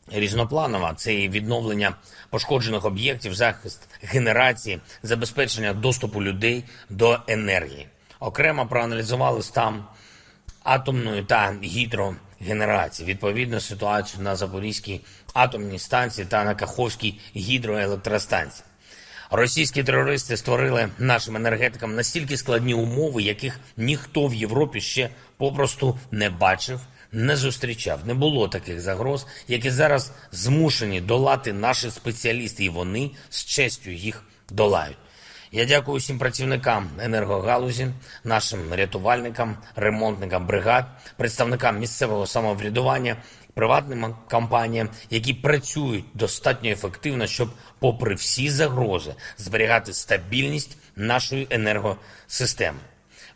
різнопланова 0.08 0.94
це 0.94 1.14
і 1.14 1.30
відновлення 1.30 1.96
пошкоджених 2.30 2.86
об'єктів, 2.86 3.36
захист 3.36 3.90
генерації, 4.02 4.82
забезпечення 5.04 5.74
доступу 5.74 6.24
людей 6.24 6.64
до 6.90 7.20
енергії. 7.28 7.88
Окремо 8.20 8.68
проаналізували 8.68 9.42
стан 9.42 9.84
атомної 10.64 11.24
та 11.24 11.56
гідрогенерації, 12.42 13.10
відповідну 13.10 13.60
ситуацію 13.60 14.24
на 14.24 14.36
Запорізькій 14.36 15.02
атомній 15.34 15.80
станції 15.80 16.28
та 16.30 16.44
на 16.44 16.56
Каховській 16.56 17.20
гідроелектростанції. 17.36 18.66
Російські 19.32 19.84
терористи 19.84 20.38
створили 20.38 20.90
нашим 21.00 21.36
енергетикам 21.36 21.96
настільки 21.96 22.38
складні 22.38 22.74
умови, 22.74 23.22
яких 23.22 23.60
ніхто 23.78 24.28
в 24.28 24.34
Європі 24.34 24.82
ще 24.82 25.10
попросту 25.38 26.00
не 26.12 26.30
бачив, 26.30 26.80
не 27.12 27.36
зустрічав. 27.36 28.08
Не 28.08 28.14
було 28.14 28.48
таких 28.48 28.82
загроз, 28.82 29.28
які 29.48 29.72
зараз 29.72 30.12
змушені 30.32 31.02
долати 31.02 31.54
наші 31.54 31.92
спеціалісти, 31.92 32.64
і 32.66 32.70
вони 32.70 33.12
з 33.30 33.46
честю 33.46 33.90
їх 33.90 34.24
долають. 34.52 34.98
Я 35.52 35.66
дякую 35.66 35.98
усім 35.98 36.20
працівникам 36.20 36.90
енергогалузі, 37.00 37.88
нашим 38.24 38.74
рятувальникам, 38.74 39.58
ремонтникам 39.76 40.48
бригад, 40.48 40.86
представникам 41.18 41.80
місцевого 41.80 42.28
самоврядування, 42.28 43.16
приватним 43.54 44.16
компаніям, 44.30 44.90
які 45.10 45.34
працюють 45.34 46.06
достатньо 46.14 46.70
ефективно, 46.70 47.28
щоб, 47.28 47.50
попри 47.80 48.16
всі 48.16 48.50
загрози, 48.50 49.16
зберігати 49.38 49.94
стабільність 49.94 50.78
нашої 50.96 51.48
енергосистеми. 51.50 52.80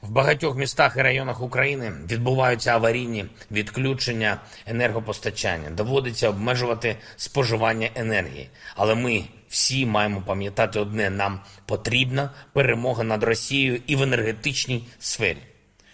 В 0.02 0.10
багатьох 0.10 0.58
містах 0.58 0.98
і 0.98 1.02
районах 1.02 1.42
України 1.42 1.92
відбуваються 2.12 2.72
аварійні 2.72 3.26
відключення 3.52 4.38
енергопостачання. 4.66 5.70
Доводиться 5.70 6.30
обмежувати 6.30 6.98
споживання 7.16 7.90
енергії. 7.96 8.50
Але 8.76 8.96
ми 8.96 9.24
всі 9.54 9.86
маємо 9.86 10.22
пам'ятати 10.22 10.80
одне: 10.80 11.10
нам 11.10 11.40
потрібна 11.66 12.30
перемога 12.54 13.04
над 13.04 13.24
Росією 13.24 13.82
і 13.88 13.96
в 13.96 14.02
енергетичній 14.02 14.88
сфері. 15.00 15.38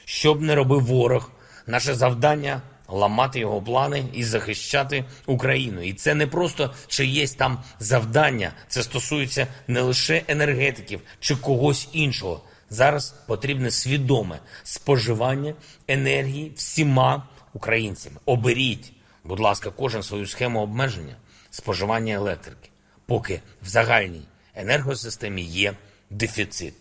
Щоб 0.05 0.41
не 0.41 0.55
робив 0.55 0.85
ворог, 0.85 1.31
наше 1.67 1.95
завдання 1.95 2.61
ламати 2.87 3.39
його 3.39 3.61
плани 3.61 4.05
і 4.13 4.23
захищати 4.23 5.05
Україну. 5.25 5.81
І 5.81 5.93
це 5.93 6.15
не 6.15 6.27
просто 6.27 6.73
чиєсь 6.87 7.33
там 7.33 7.59
завдання. 7.79 8.51
Це 8.67 8.83
стосується 8.83 9.47
не 9.67 9.81
лише 9.81 10.23
енергетиків 10.27 11.01
чи 11.19 11.35
когось 11.35 11.89
іншого. 11.93 12.41
Зараз 12.69 13.15
потрібне 13.27 13.71
свідоме 13.71 14.39
споживання 14.63 15.53
енергії 15.87 16.51
всіма 16.55 17.27
українцями. 17.53 18.15
Оберіть, 18.25 18.91
будь 19.23 19.39
ласка, 19.39 19.69
кожен 19.69 20.03
свою 20.03 20.27
схему 20.27 20.61
обмеження 20.61 21.15
споживання 21.49 22.13
електрики, 22.13 22.69
поки 23.09 23.41
в 23.61 23.67
загальній 23.67 24.21
енергосистемі 24.55 25.41
є 25.41 25.73
дефіцит. 26.09 26.73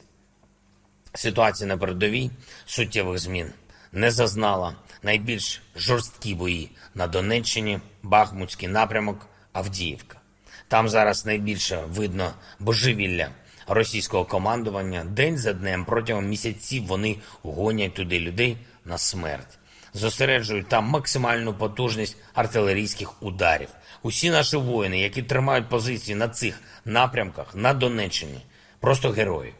Ситуація 1.14 1.68
на 1.68 1.76
передовій 1.76 2.30
суттєвих 2.66 3.18
змін 3.18 3.52
не 3.92 4.10
зазнала 4.10 4.76
найбільш 5.02 5.62
жорсткі 5.76 6.34
бої 6.34 6.70
на 6.94 7.06
Донеччині, 7.06 7.80
Бахмутський 8.02 8.68
напрямок, 8.68 9.26
Авдіївка. 9.52 10.20
Там 10.68 10.88
зараз 10.88 11.26
найбільше 11.26 11.84
видно 11.88 12.32
божевілля 12.58 13.28
російського 13.66 14.24
командування. 14.24 15.04
День 15.04 15.38
за 15.38 15.52
днем 15.52 15.84
протягом 15.84 16.28
місяців 16.28 16.86
вони 16.86 17.16
гонять 17.42 17.94
туди 17.94 18.20
людей 18.20 18.56
на 18.84 18.98
смерть, 18.98 19.57
зосереджують 19.98 20.68
там 20.68 20.84
максимальну 20.84 21.54
потужність 21.54 22.16
артилерійських 22.34 23.22
ударів. 23.22 23.68
Усі 24.02 24.30
наші 24.30 24.56
воїни, 24.56 25.00
які 25.00 25.22
тримають 25.22 25.68
позиції 25.68 26.14
на 26.14 26.28
цих 26.28 26.60
напрямках 26.84 27.54
на 27.54 27.74
Донеччині, 27.74 28.38
просто 28.80 29.10
герої. 29.10 29.52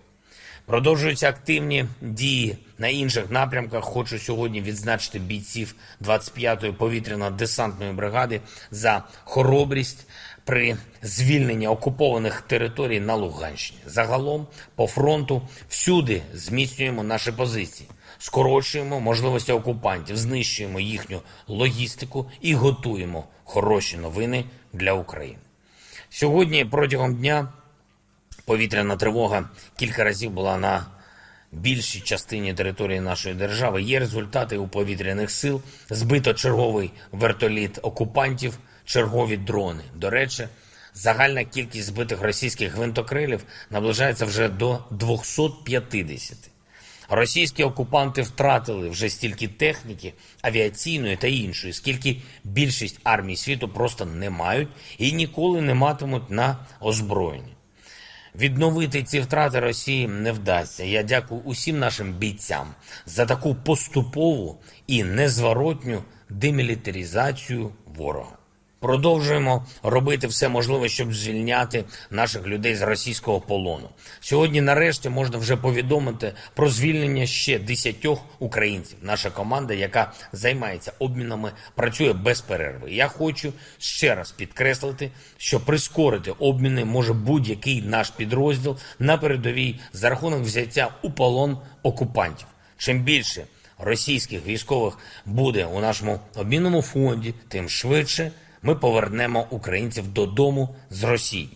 Продовжуються 0.66 1.28
активні 1.28 1.86
дії 2.00 2.58
на 2.78 2.88
інших 2.88 3.30
напрямках. 3.30 3.84
Хочу 3.84 4.18
сьогодні 4.18 4.60
відзначити 4.60 5.18
бійців 5.18 5.74
25-ї 6.00 6.76
повітряно-десантної 6.76 7.94
бригади 7.94 8.40
за 8.70 9.02
хоробрість 9.24 10.06
при 10.44 10.76
звільненні 11.02 11.68
окупованих 11.68 12.40
територій 12.40 13.00
на 13.00 13.14
Луганщині. 13.14 13.80
Загалом 13.86 14.46
по 14.74 14.86
фронту 14.86 15.42
всюди 15.68 16.22
зміцнюємо 16.34 17.02
наші 17.02 17.32
позиції, 17.32 17.88
скорочуємо 18.18 19.00
можливості 19.00 19.52
окупантів, 19.52 20.16
знищуємо 20.16 20.80
їхню 20.80 21.22
логістику 21.46 22.30
і 22.40 22.54
готуємо 22.54 23.24
хороші 23.44 23.96
новини 23.96 24.44
для 24.72 24.92
України. 24.92 25.38
Сьогодні 26.10 26.64
протягом 26.64 27.14
дня 27.14 27.52
повітряна 28.44 28.96
тривога 28.96 29.48
кілька 29.76 30.04
разів 30.04 30.30
була 30.30 30.58
на 30.58 30.86
більшій 31.52 32.00
частині 32.00 32.54
території 32.54 33.00
нашої 33.00 33.34
держави. 33.34 33.82
Є 33.82 33.98
результати 33.98 34.56
у 34.56 34.68
повітряних 34.68 35.30
сил. 35.30 35.62
Збито 35.90 36.34
черговий 36.34 36.90
вертоліт 37.12 37.78
окупантів, 37.82 38.58
чергові 38.84 39.36
дрони. 39.36 39.82
До 39.94 40.10
речі, 40.10 40.48
загальна 40.94 41.44
кількість 41.44 41.86
збитих 41.86 42.22
російських 42.22 42.72
гвинтокрилів 42.74 43.44
наближається 43.70 44.24
вже 44.24 44.48
до 44.48 44.84
250. 44.90 46.47
Російські 47.08 47.64
окупанти 47.64 48.22
втратили 48.22 48.88
вже 48.88 49.08
стільки 49.08 49.48
техніки, 49.48 50.14
авіаційної 50.42 51.16
та 51.16 51.26
іншої, 51.26 51.72
скільки 51.72 52.16
більшість 52.44 53.00
армій 53.04 53.36
світу 53.36 53.68
просто 53.68 54.06
не 54.06 54.30
мають 54.30 54.68
і 54.98 55.12
ніколи 55.12 55.60
не 55.60 55.74
матимуть 55.74 56.30
на 56.30 56.66
озброєнні. 56.80 57.54
Відновити 58.34 59.02
ці 59.02 59.20
втрати 59.20 59.60
Росії 59.60 60.08
не 60.08 60.32
вдасться. 60.32 60.84
Я 60.84 61.02
дякую 61.02 61.40
усім 61.40 61.78
нашим 61.78 62.12
бійцям 62.12 62.74
за 63.06 63.26
таку 63.26 63.54
поступову 63.54 64.60
і 64.86 65.04
незворотню 65.04 66.02
демілітаризацію 66.28 67.72
ворога. 67.86 68.37
Продовжуємо 68.80 69.66
робити 69.82 70.26
все 70.26 70.48
можливе, 70.48 70.88
щоб 70.88 71.14
звільняти 71.14 71.84
наших 72.10 72.46
людей 72.46 72.76
з 72.76 72.82
російського 72.82 73.40
полону. 73.40 73.88
Сьогодні, 74.20 74.60
нарешті, 74.60 75.08
можна 75.08 75.38
вже 75.38 75.56
повідомити 75.56 76.32
про 76.54 76.70
звільнення 76.70 77.26
ще 77.26 77.58
десятьох 77.58 78.24
українців. 78.38 78.98
Наша 79.02 79.30
команда, 79.30 79.74
яка 79.74 80.12
займається 80.32 80.92
обмінами, 80.98 81.52
працює 81.74 82.12
без 82.12 82.40
перерви. 82.40 82.92
Я 82.92 83.08
хочу 83.08 83.52
ще 83.78 84.14
раз 84.14 84.30
підкреслити, 84.30 85.10
що 85.36 85.60
прискорити 85.60 86.30
обміни 86.30 86.84
може 86.84 87.12
будь-який 87.12 87.82
наш 87.82 88.10
підрозділ 88.10 88.76
на 88.98 89.16
передовій 89.16 89.80
за 89.92 90.10
рахунок 90.10 90.42
взяття 90.42 90.90
у 91.02 91.10
полон 91.10 91.58
окупантів. 91.82 92.46
Чим 92.76 93.02
більше 93.02 93.44
російських 93.78 94.46
військових 94.46 94.98
буде 95.26 95.64
у 95.66 95.80
нашому 95.80 96.20
обмінному 96.36 96.82
фонді, 96.82 97.34
тим 97.48 97.68
швидше 97.68 98.32
ми 98.68 98.74
повернемо 98.74 99.46
українців 99.50 100.08
додому 100.08 100.76
з 100.90 101.04
Росії. 101.04 101.48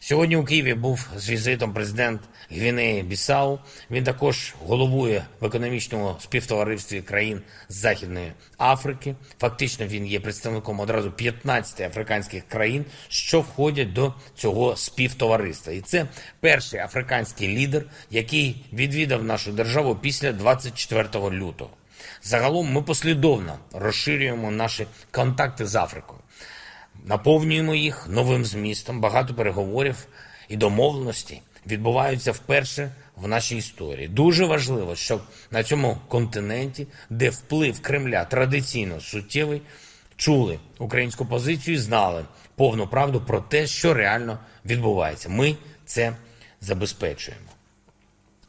Сьогодні 0.00 0.36
у 0.36 0.44
Києві 0.44 0.74
був 0.74 1.08
з 1.16 1.30
візитом 1.30 1.72
президент 1.72 2.20
Гвінеї 2.50 3.02
Бісау. 3.02 3.58
Він 3.90 4.04
також 4.04 4.54
головує 4.66 5.24
в 5.40 5.44
економічному 5.44 6.16
співтоваристві 6.20 7.02
країн 7.02 7.40
Західної 7.68 8.32
Африки. 8.58 9.14
Фактично 9.40 9.86
він 9.86 10.06
є 10.06 10.20
представником 10.20 10.80
одразу 10.80 11.10
15 11.10 11.80
африканських 11.80 12.48
країн, 12.48 12.84
що 13.08 13.40
входять 13.40 13.92
до 13.92 14.14
цього 14.34 14.76
співтовариства. 14.76 15.72
І 15.72 15.80
це 15.80 16.06
перший 16.40 16.80
африканський 16.80 17.48
лідер, 17.48 17.84
який 18.10 18.64
відвідав 18.72 19.24
нашу 19.24 19.52
державу 19.52 19.96
після 19.96 20.32
24 20.32 21.08
лютого. 21.14 21.70
Загалом 22.22 22.72
ми 22.72 22.82
послідовно 22.82 23.58
розширюємо 23.72 24.50
наші 24.50 24.86
контакти 25.10 25.66
з 25.66 25.76
Африкою, 25.76 26.20
наповнюємо 27.04 27.74
їх 27.74 28.08
новим 28.08 28.44
змістом. 28.44 29.00
Багато 29.00 29.34
переговорів 29.34 30.06
і 30.48 30.56
домовленостей 30.56 31.42
відбуваються 31.66 32.32
вперше 32.32 32.90
в 33.16 33.28
нашій 33.28 33.56
історії. 33.56 34.08
Дуже 34.08 34.44
важливо, 34.44 34.96
щоб 34.96 35.20
на 35.50 35.62
цьому 35.64 35.98
континенті, 36.08 36.86
де 37.10 37.30
вплив 37.30 37.80
Кремля 37.80 38.24
традиційно 38.24 39.00
суттєвий, 39.00 39.62
чули 40.16 40.58
українську 40.78 41.26
позицію 41.26 41.74
і 41.74 41.78
знали 41.78 42.24
повну 42.56 42.86
правду 42.86 43.20
про 43.20 43.40
те, 43.40 43.66
що 43.66 43.94
реально 43.94 44.38
відбувається. 44.64 45.28
Ми 45.28 45.56
це 45.84 46.16
забезпечуємо. 46.60 47.47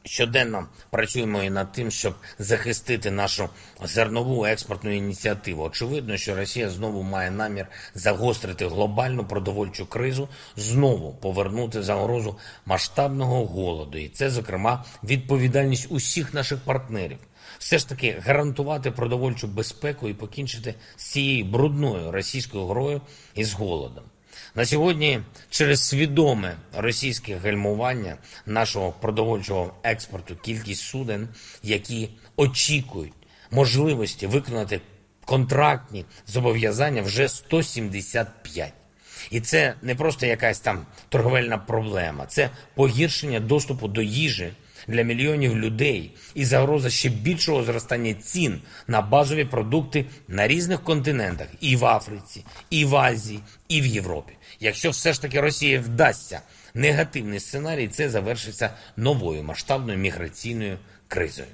Щоденно 0.04 0.68
працюємо 0.90 1.44
і 1.44 1.50
над 1.50 1.72
тим, 1.72 1.92
щоб 1.92 2.16
захистити 2.40 3.12
нашу 3.12 3.50
зернову 3.84 4.46
експортну 4.46 4.92
ініціативу. 4.92 5.64
Очевидно, 5.64 6.18
що 6.18 6.36
Росія 6.36 6.70
знову 6.70 7.04
має 7.04 7.32
намір 7.32 7.68
загострити 7.96 8.68
глобальну 8.68 9.26
продовольчу 9.26 9.86
кризу, 9.86 10.30
знову 10.56 11.14
повернути 11.14 11.84
загрозу 11.84 12.38
масштабного 12.66 13.46
голоду, 13.46 13.98
і 13.98 14.10
це, 14.10 14.30
зокрема, 14.30 14.86
відповідальність 15.04 15.88
усіх 15.90 16.34
наших 16.34 16.60
партнерів. 16.60 17.18
Все 17.60 17.78
ж 17.78 17.90
таки 17.90 18.22
гарантувати 18.26 18.92
продовольчу 18.92 19.48
безпеку 19.48 20.10
і 20.10 20.14
покінчити 20.14 20.76
з 20.96 21.04
цією 21.04 21.46
брудною 21.46 22.12
російською 22.12 22.68
грою 22.68 23.02
і 23.36 23.44
з 23.44 23.54
голодом. 23.54 24.04
На 24.56 24.66
сьогодні 24.66 25.22
через 25.50 25.88
свідоме 25.88 26.56
російське 26.74 27.38
гальмування 27.38 28.18
нашого 28.46 28.92
продовольчого 28.92 29.74
експорту 29.84 30.36
кількість 30.36 30.82
суден, 30.82 31.30
які 31.64 32.10
очікують 32.36 33.14
можливості 33.52 34.28
виконати 34.28 34.82
контрактні 35.26 36.06
зобов'язання, 36.28 37.02
вже 37.02 37.30
175. 37.30 38.74
І 39.32 39.42
це 39.42 39.74
не 39.82 39.96
просто 39.96 40.26
якась 40.26 40.60
там 40.60 40.86
торговельна 41.10 41.58
проблема, 41.58 42.26
це 42.26 42.50
погіршення 42.76 43.40
доступу 43.40 43.88
до 43.88 44.02
їжі 44.02 44.52
для 44.90 45.02
мільйонів 45.02 45.58
людей 45.58 46.12
і 46.36 46.46
загроза 46.46 46.90
ще 46.90 47.10
більшого 47.10 47.64
зростання 47.64 48.14
цін 48.14 48.62
на 48.88 49.02
базові 49.02 49.46
продукти 49.46 50.06
на 50.28 50.48
різних 50.48 50.84
континентах, 50.84 51.48
і 51.60 51.76
в 51.76 51.86
Африці, 51.86 52.46
і 52.70 52.86
в 52.86 52.96
Азії, 52.96 53.40
і 53.68 53.82
в 53.82 53.86
Європі. 53.86 54.34
Якщо 54.60 54.90
все 54.90 55.14
ж 55.14 55.22
таки 55.22 55.42
Росія 55.42 55.80
вдасться 55.80 56.42
негативний 56.74 57.40
сценарій, 57.40 57.88
це 57.88 58.10
завершиться 58.10 58.70
новою 58.98 59.44
масштабною 59.44 59.98
міграційною 59.98 60.78
кризою. 61.08 61.48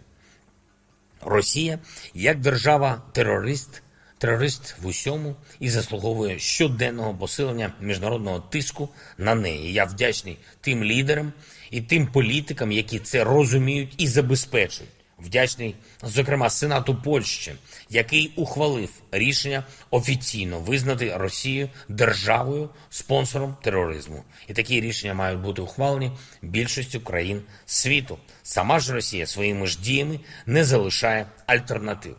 Росія 1.22 1.80
як 2.14 2.40
держава-терорист. 2.40 3.82
Терорист 4.18 4.76
в 4.82 4.88
усьому 4.88 5.36
і 5.60 5.70
заслуговує 5.70 6.40
щоденного 6.40 7.16
посилення 7.16 7.74
міжнародного 7.82 8.40
тиску 8.40 8.90
на 9.18 9.36
неї. 9.36 9.74
Я 9.74 9.86
вдячний 9.86 10.38
тим 10.62 10.84
лідерам, 10.84 11.34
і 11.76 11.82
тим 11.82 12.08
політикам, 12.08 12.72
які 12.72 13.00
це 13.00 13.24
розуміють 13.24 13.94
і 13.98 14.08
забезпечують. 14.08 14.92
Вдячний, 15.20 15.76
зокрема, 16.04 16.50
Сенату 16.50 16.96
Польщі, 16.96 17.56
який 17.90 18.34
ухвалив 18.36 18.90
рішення 19.12 19.64
офіційно 19.92 20.60
визнати 20.60 21.18
Росію 21.18 21.70
державою 21.90 22.70
спонсором 22.90 23.56
тероризму. 23.64 24.24
І 24.48 24.54
такі 24.54 24.82
рішення 24.82 25.14
мають 25.14 25.40
бути 25.40 25.62
ухвалені 25.62 26.12
більшістю 26.42 27.02
країн 27.02 27.42
світу. 27.66 28.18
Сама 28.44 28.80
ж 28.80 28.94
Росія 28.94 29.26
своїми 29.26 29.68
ж 29.68 29.80
діями 29.82 30.20
не 30.46 30.64
залишає 30.64 31.26
альтернативи. 31.46 32.16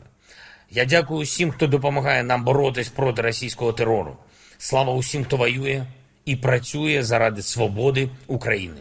Я 0.71 0.85
дякую 0.85 1.21
усім, 1.21 1.51
хто 1.51 1.67
допомагає 1.67 2.23
нам 2.23 2.45
боротись 2.45 2.89
проти 2.89 3.23
російського 3.23 3.73
терору. 3.73 4.17
Слава 4.59 4.93
усім, 4.93 5.25
хто 5.25 5.37
воює 5.37 5.87
і 6.25 6.37
працює 6.37 7.03
заради 7.03 7.43
свободи 7.43 8.11
України. 8.27 8.81